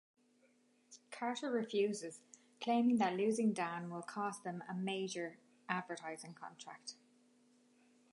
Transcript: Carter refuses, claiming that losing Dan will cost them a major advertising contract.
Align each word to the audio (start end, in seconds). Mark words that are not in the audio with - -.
Carter 1.11 1.51
refuses, 1.51 2.21
claiming 2.59 2.97
that 2.97 3.15
losing 3.15 3.53
Dan 3.53 3.91
will 3.91 4.01
cost 4.01 4.43
them 4.43 4.63
a 4.67 4.73
major 4.73 5.37
advertising 5.69 6.33
contract. 6.33 6.95